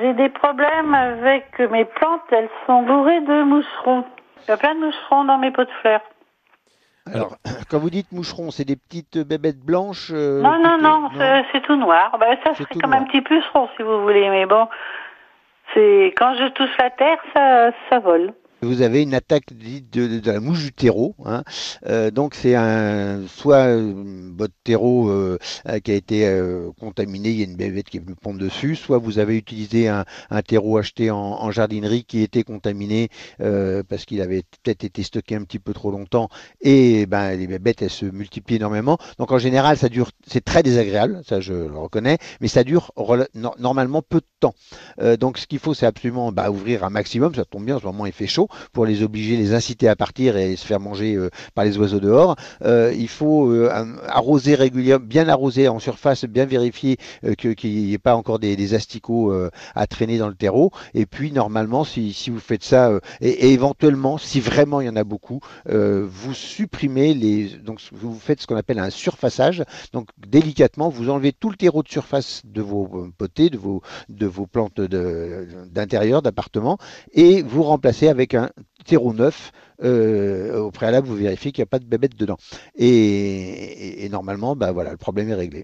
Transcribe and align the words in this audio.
J'ai 0.00 0.14
des 0.14 0.28
problèmes 0.28 0.94
avec 0.94 1.58
mes 1.58 1.84
plantes, 1.84 2.22
elles 2.30 2.48
sont 2.66 2.82
bourrées 2.82 3.20
de 3.20 3.42
moucherons. 3.42 4.04
Il 4.46 4.50
y 4.50 4.52
a 4.52 4.56
plein 4.56 4.74
de 4.74 4.80
moucherons 4.80 5.24
dans 5.24 5.38
mes 5.38 5.50
pots 5.50 5.64
de 5.64 5.70
fleurs. 5.80 6.00
Alors, 7.12 7.36
quand 7.70 7.78
vous 7.78 7.90
dites 7.90 8.10
moucherons, 8.12 8.50
c'est 8.50 8.64
des 8.64 8.76
petites 8.76 9.18
bébêtes 9.18 9.60
blanches 9.60 10.10
euh, 10.12 10.40
non, 10.42 10.58
non, 10.58 10.72
toutes- 10.74 10.82
non, 10.82 11.10
c'est- 11.52 11.60
tout 11.62 11.76
noir. 11.76 12.16
Ben, 12.18 12.36
ça 12.44 12.54
serait 12.54 12.74
comme 12.80 12.90
noir. 12.90 13.02
un 13.02 13.04
petit 13.04 13.20
puceron, 13.20 13.68
si 13.76 13.82
vous 13.82 14.02
voulez, 14.02 14.28
mais 14.30 14.46
bon, 14.46 14.66
c'est 15.74 16.12
quand 16.16 16.34
je 16.34 16.48
touche 16.48 16.76
la 16.78 16.90
terre, 16.90 17.18
ça, 17.34 17.70
ça 17.90 17.98
vole. 17.98 18.32
Vous 18.64 18.82
avez 18.82 19.02
une 19.02 19.14
attaque 19.14 19.52
dite 19.52 19.92
de, 19.92 20.20
la 20.24 20.40
mouche 20.40 20.62
du 20.64 20.72
terreau. 20.72 21.14
hein. 21.24 21.44
Euh, 21.86 22.10
donc 22.10 22.34
c'est 22.34 22.54
un 22.54 23.26
soit 23.28 23.68
votre 24.36 24.54
terreau 24.64 25.08
euh, 25.08 25.38
euh, 25.68 25.78
qui 25.80 25.90
a 25.90 25.94
été 25.94 26.40
contaminé, 26.78 27.30
il 27.30 27.36
y 27.36 27.42
a 27.42 27.44
une 27.44 27.56
bébête 27.56 27.88
qui 27.88 27.98
est 27.98 28.00
venue 28.00 28.14
pondre 28.14 28.38
dessus, 28.38 28.76
soit 28.76 28.98
vous 28.98 29.18
avez 29.18 29.36
utilisé 29.36 29.88
un, 29.88 30.04
terreau 30.46 30.78
acheté 30.78 31.10
en, 31.10 31.50
jardinerie 31.50 32.04
qui 32.04 32.22
était 32.22 32.42
contaminé 32.42 33.08
parce 33.38 34.04
qu'il 34.04 34.20
avait 34.20 34.42
peut-être 34.62 34.84
été 34.84 35.02
stocké 35.02 35.34
un 35.34 35.44
petit 35.44 35.58
peu 35.58 35.72
trop 35.72 35.90
longtemps 35.90 36.28
et 36.60 37.06
ben 37.06 37.36
les 37.36 37.46
bébêtes 37.46 37.82
elles 37.82 37.90
se 37.90 38.06
multiplient 38.06 38.56
énormément. 38.56 38.98
Donc 39.18 39.32
en 39.32 39.38
général 39.38 39.76
ça 39.76 39.88
dure, 39.88 40.10
c'est 40.26 40.44
très 40.44 40.62
désagréable, 40.62 41.22
ça 41.26 41.40
je 41.40 41.52
le 41.52 41.78
reconnais, 41.78 42.18
mais 42.40 42.48
ça 42.48 42.64
dure 42.64 42.92
normalement 43.58 44.02
peu 44.02 44.20
de 44.20 44.26
temps. 44.40 44.54
Donc 45.18 45.38
ce 45.38 45.46
qu'il 45.46 45.58
faut 45.58 45.74
c'est 45.74 45.86
absolument 45.86 46.32
bah, 46.32 46.50
ouvrir 46.50 46.84
un 46.84 46.90
maximum, 46.90 47.34
ça 47.34 47.44
tombe 47.44 47.64
bien 47.64 47.76
en 47.76 47.80
ce 47.80 47.86
moment 47.86 48.06
il 48.06 48.12
fait 48.12 48.26
chaud 48.26 48.48
pour 48.72 48.86
les 48.86 49.02
obliger, 49.02 49.36
les 49.36 49.54
inciter 49.54 49.88
à 49.88 49.96
partir 49.96 50.36
et 50.36 50.56
se 50.56 50.66
faire 50.66 50.80
manger 50.80 51.14
euh, 51.14 51.30
par 51.54 51.64
les 51.64 51.78
oiseaux 51.78 52.00
dehors. 52.00 52.36
Euh, 52.64 52.92
il 52.96 53.08
faut 53.08 53.50
euh, 53.50 53.70
arroser 54.08 54.54
régulièrement, 54.54 55.04
bien 55.04 55.28
arroser 55.28 55.68
en 55.68 55.78
surface, 55.78 56.24
bien 56.24 56.44
vérifier 56.44 56.96
qu'il 57.38 57.70
n'y 57.70 57.92
ait 57.92 57.98
pas 57.98 58.16
encore 58.16 58.38
des, 58.38 58.74
asticots 58.74 59.32
à 59.74 59.86
traîner 59.86 60.18
dans 60.18 60.28
le 60.28 60.34
terreau. 60.34 60.70
Et 60.94 61.06
puis 61.06 61.32
normalement, 61.32 61.84
si, 61.84 62.14
vous 62.28 62.40
faites 62.40 62.64
ça, 62.64 62.90
et, 63.20 63.52
éventuellement, 63.52 64.18
si 64.18 64.40
vraiment 64.40 64.80
il 64.80 64.86
y 64.86 64.90
en 64.90 64.96
a 64.96 65.04
beaucoup, 65.04 65.40
vous 65.66 66.34
supprimez 66.34 67.14
les, 67.14 67.48
donc 67.48 67.80
vous 67.92 68.18
faites 68.18 68.40
ce 68.40 68.46
qu'on 68.46 68.56
appelle 68.56 68.78
un 68.78 68.90
surfaçage. 68.90 69.64
Donc 69.92 70.08
délicatement, 70.26 70.88
vous 70.88 71.10
enlevez 71.10 71.32
tout 71.32 71.50
le 71.50 71.56
terreau 71.56 71.82
de 71.82 71.88
surface 71.88 72.42
de 72.44 72.62
vos 72.62 73.08
potées, 73.18 73.50
de 73.50 73.58
vos, 73.58 73.82
de 74.08 74.26
vos 74.26 74.46
plantes 74.46 74.80
d'intérieur, 74.80 76.22
d'appartement, 76.22 76.78
et 77.12 77.42
vous 77.42 77.62
remplacez 77.62 78.08
un 78.34 78.50
terreau 78.84 79.12
neuf. 79.12 79.52
Euh, 79.82 80.58
au 80.60 80.70
préalable, 80.70 81.06
vous 81.08 81.16
vérifiez 81.16 81.52
qu'il 81.52 81.62
n'y 81.62 81.64
a 81.64 81.66
pas 81.66 81.78
de 81.78 81.86
bébête 81.86 82.16
dedans. 82.16 82.36
Et 82.76 84.08
normalement, 84.10 84.56
bah 84.56 84.72
voilà, 84.72 84.90
le 84.92 84.96
problème 84.96 85.28
est 85.30 85.34
réglé. 85.34 85.62